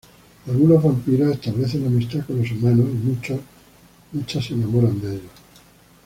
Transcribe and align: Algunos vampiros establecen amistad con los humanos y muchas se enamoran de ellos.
Algunos 0.47 0.81
vampiros 0.83 1.29
establecen 1.31 1.85
amistad 1.85 2.25
con 2.25 2.39
los 2.41 2.49
humanos 2.51 2.87
y 2.89 3.39
muchas 4.17 4.43
se 4.43 4.55
enamoran 4.55 4.99
de 4.99 5.11
ellos. 5.11 5.29